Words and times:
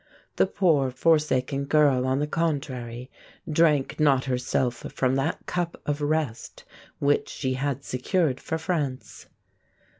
The 0.37 0.47
poor, 0.47 0.89
forsaken 0.89 1.65
girl, 1.65 2.07
on 2.07 2.17
the 2.17 2.25
contrary, 2.25 3.11
drank 3.47 3.99
not 3.99 4.25
herself 4.25 4.77
from 4.95 5.13
that 5.17 5.45
cup 5.45 5.79
of 5.85 6.01
rest 6.01 6.63
which 6.97 7.29
she 7.29 7.53
had 7.53 7.83
secured 7.83 8.39
for 8.39 8.57
France. 8.57 9.27